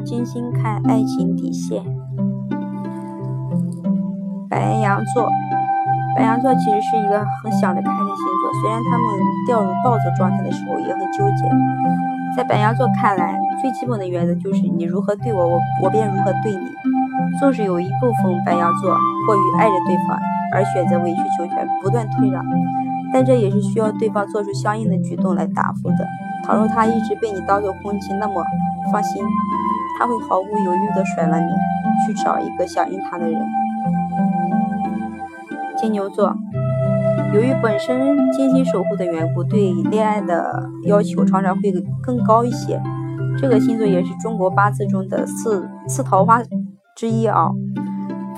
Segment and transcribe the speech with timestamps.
[0.00, 1.82] 精心看爱情底线。
[4.48, 5.28] 白羊座，
[6.16, 9.06] 白羊座其实是一个很想得开的星座，虽然他们
[9.46, 11.48] 掉入暴走状态的时候也很纠结。
[12.36, 16.66] 在白羊座看来，最基本的原则就是你如何对我，我我便如何对你。
[17.38, 18.90] 纵使有一部分白羊座
[19.26, 20.18] 过于爱着对方
[20.52, 22.44] 而选择委曲求全、不断退让，
[23.12, 26.06] 但这也是需要对方做出相应的举动来答复的。
[26.44, 28.42] 倘若他一直被你当做空气，那么
[28.92, 29.22] 放心，
[30.00, 31.46] 他会毫不犹豫地甩了你，
[32.06, 33.38] 去找一个响应他的人。
[35.76, 36.34] 金牛座，
[37.34, 41.70] 由于本身精心守护的缘故，对恋爱的要求常常会
[42.02, 42.80] 更高一些。
[43.38, 46.40] 这个星座也是中国八字中的四四桃花
[46.96, 47.50] 之一啊，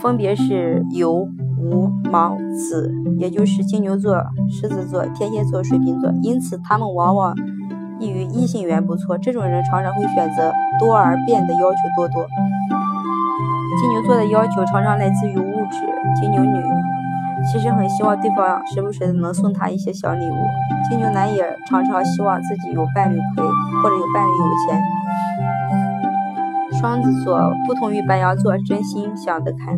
[0.02, 1.28] 分别是酉、
[1.60, 4.20] 午、卯、子，也就是金牛座、
[4.50, 6.10] 狮子座、天蝎座、水瓶座。
[6.22, 7.32] 因此，他们往往。
[8.10, 12.26] 与异性缘不错，这种人常常会选择多而变的要求多多。
[13.80, 15.86] 金牛座的要求常常来自于物质，
[16.20, 16.62] 金牛女
[17.50, 20.36] 其实很希望对方时不时的能送她一些小礼物。
[20.88, 24.82] 金牛男也常常希望自己有伴侣陪，或者有伴侣有钱。
[26.80, 29.76] 双子座不同于白羊座，真心想得开。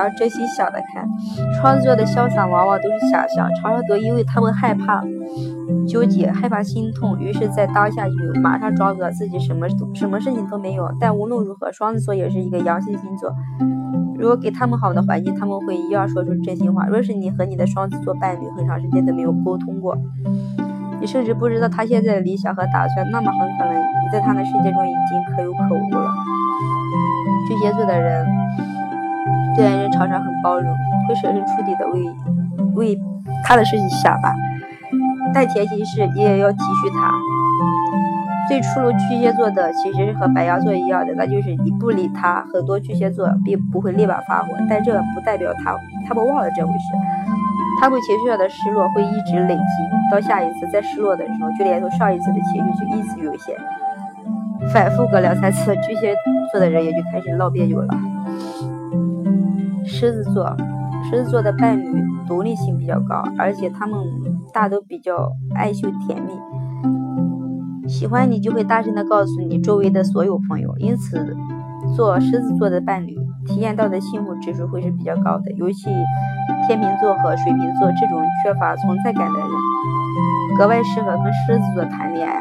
[0.00, 1.04] 而真心想得开，
[1.60, 5.02] 双子座的潇洒往往都是假象，常常都因为他们害怕
[5.86, 10.90] 纠结，害怕心痛，于是，在当下就马上装作自己什么什么事情都没有。
[10.98, 13.34] 但无论如何，双子座也是一个阳性星座，
[14.18, 16.86] 如果给他们好的环境，他们会一样说出真心话。
[16.86, 19.96] 若是你和你的双子座伴侣很长时间都没有沟通过，
[21.00, 26.10] 你甚至不知道他现在的理想和打算，那么很可能你在他的世界中已经可有可无了。
[27.48, 28.26] 巨蟹座的人。
[29.56, 30.74] 对人常常很包容，
[31.06, 32.10] 会设身处地的为
[32.74, 32.98] 为
[33.44, 34.32] 他的事情想吧，
[35.34, 37.12] 但前提是你也要体恤他。
[38.48, 45.76] 最初入巨蟹座的其实是和白羊座一样的，那就是你不理他，很多巨蟹座并不会立马发火，但这不代表他
[46.08, 46.86] 他不忘了这回事，
[47.78, 49.60] 他们情绪上的失落会一直累积，
[50.10, 53.54] 到下一次再失落的时候，就连同上一次的情绪就一直涌现，
[54.72, 56.14] 反复个两三次，巨蟹
[56.50, 57.88] 座的人也就开始闹别扭了。
[59.90, 60.56] 狮子座，
[61.10, 63.98] 狮子座的伴侣独立性比较高，而且他们
[64.52, 71.36] 大都比较爱秀甜蜜，喜欢你就会大声的告诉你周围的所有朋友，因此
[71.96, 75.90] 做狮子座的伴侣体验到的幸福指数会是比较高的，尤其
[76.68, 79.48] 天秤座和水瓶座这种缺乏存在感的人，
[80.56, 82.40] 格外适合跟狮子座谈恋爱。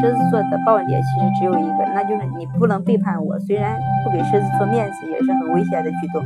[0.12, 3.38] 子座的爆点其实只有一个，那就是你不能背叛我。
[3.40, 6.22] 虽然不给狮子座面子也是危险的举动。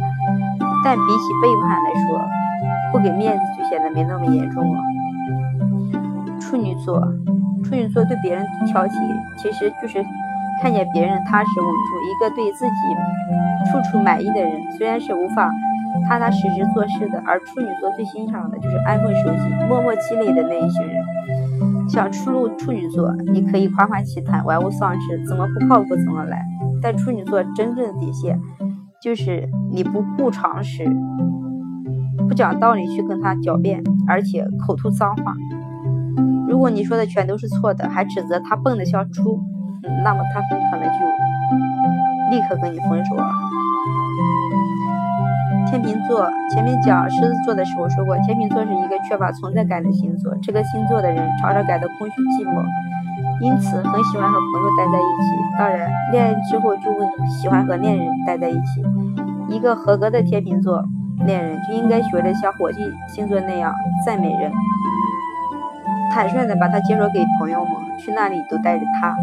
[0.84, 2.24] 但比起背叛来说，
[2.92, 4.80] 不给面子就显得没那么严重了。
[6.40, 7.00] 处女座，
[7.62, 8.90] 处女座对别人挑剔，
[9.36, 10.02] 其实就是
[10.62, 15.50] 看见别人踏实稳重，一个对自己处处满意的人，虽然是无法
[16.08, 17.22] 踏踏实实做事的。
[17.26, 21.04] 而处女座最欣赏的就是安分守己、默默积累的那一群人。
[21.88, 26.46] 想出入处女座，你可以夸夸其谈，玩物丧志，怎么不靠谱怎么来。
[26.80, 28.38] 但处女座真正的底线。
[29.00, 30.84] 就是你不顾常识，
[32.28, 35.32] 不讲道理去跟他狡辩，而且口吐脏话。
[36.48, 39.40] 如果你说的全都是错的，还指责他笨得像猪，
[40.02, 43.24] 那么他很可能就立刻跟你分手了。
[45.70, 52.64] 天秤座，前面讲狮子座的时候说过，天秤座是一个缺乏存在感的星座，这个星座的人常常感到空虚寂寞。
[53.40, 55.28] 因此，很喜欢和朋友待在一起。
[55.58, 58.82] 当然，恋爱之后就会喜欢和恋人待在一起。
[59.48, 60.84] 一个合格的天秤座
[61.26, 63.72] 恋人就应该学着像火星星座那样
[64.04, 64.52] 赞美人，
[66.12, 69.16] 坦率的把他介绍给朋友们，去那里都带着他，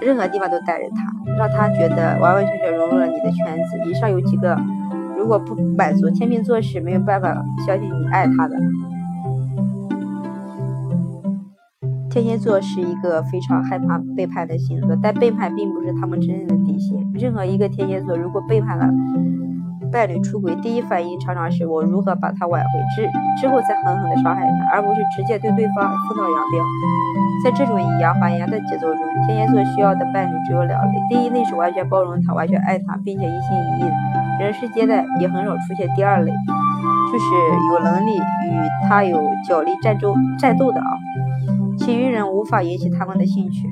[0.00, 3.78] 任何地方都带着他，让他觉得完完全全融入了你的圈子。
[3.90, 4.56] 以上有几个，
[5.16, 7.34] 如果不满足，天秤座是没有办法
[7.66, 8.56] 相信你爱他的。
[12.10, 16.98] 天蝎座是一个非常害怕背叛的星座，但背叛并不是他们真正的底线。
[17.14, 18.88] 任何一个天蝎座如果背叛了
[19.92, 23.08] 伴侣出轨，第一反应常常是我如何把他挽回，之
[23.40, 25.76] 之后再狠狠的伤害他，而不是直接对对方
[26.08, 26.64] 分道扬镳。
[27.44, 33.90] 在这种以牙还牙的节奏中，天蝎座需要的伴侣只有两类：第一类是完全包容他、完全爱他，并且一心一意
[34.40, 36.32] 人世间的，也很少出现第二类，
[37.12, 37.24] 就是
[37.72, 40.86] 有能力与他有角力战斗战斗的啊。
[41.78, 43.68] 其余人无法引起他们的兴趣。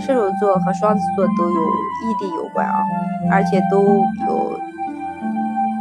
[0.00, 2.74] 射手座和双子座都有异地有关啊，
[3.30, 4.58] 而且都有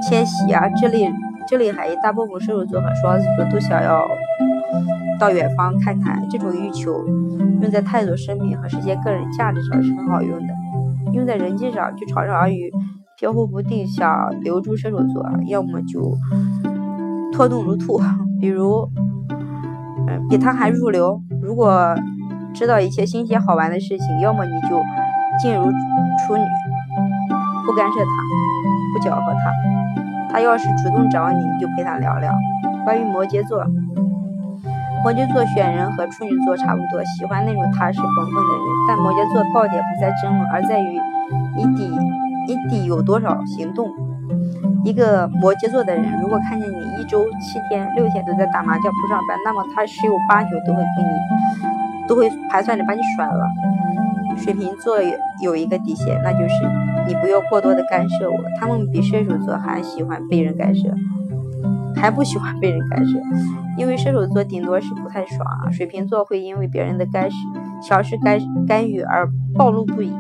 [0.08, 1.12] 迁徙啊这类
[1.48, 1.96] 这类含义。
[2.02, 4.08] 大部分射手座和双子座都想要
[5.20, 7.06] 到远方看看，这种欲求
[7.62, 10.54] 用在探索生命和实现个人价值上是很好用的。
[11.12, 12.72] 用在人际上，就朝而语，
[13.18, 16.16] 飘忽不定，想留住射手座，要么就
[17.34, 18.00] 拖动如兔，
[18.40, 18.90] 比如，
[20.30, 21.22] 比他还入流。
[21.42, 21.96] 如果
[22.54, 24.82] 知道一些新鲜好玩的事情，要么你就
[25.42, 26.44] 静如处女，
[27.66, 28.12] 不干涉他，
[28.94, 29.52] 不搅和他。
[30.32, 32.34] 他要是主动找你，你就陪他聊聊。
[32.84, 33.64] 关于摩羯座，
[35.04, 41.00] 摩羯座选人和处女座差不多，喜欢那种踏实本分的人，但摩羯座爆点不在争论，而在于。
[41.56, 41.90] 你底
[42.48, 43.88] 你底有多少行动？
[44.86, 53.46] 一个摩羯座的人，如果看见你一周七天六天都在打麻将不上班，那么他十有八九都会跟你都会盘算着把你甩了。
[54.36, 56.56] 水瓶座有有一个底线，那就是
[57.08, 58.38] 你不要过多的干涉我。
[58.60, 60.90] 他们比射手座还喜欢被人干涉，
[61.96, 63.18] 还不喜欢被人干涉，
[63.78, 67.38] 因为射手座顶多是不太爽，水瓶座会因为别人的干涉
[67.88, 70.12] 小事干干预而暴怒不已。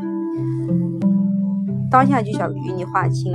[1.89, 3.33] 当下就想与你划清，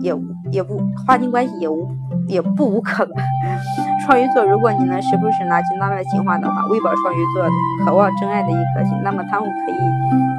[0.00, 0.12] 也
[0.50, 1.88] 也不划清关系，也无
[2.28, 3.14] 也不无可能。
[4.04, 7.48] 双鱼座，如果你能时不时拿起浪漫情话的话，喂饱双鱼座
[7.86, 9.76] 渴望真爱的一颗心，那么他们可以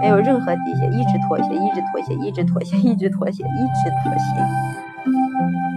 [0.01, 5.74] 没有任何底线，一直妥协，一直妥协，一直妥协，一直妥协，一直妥协。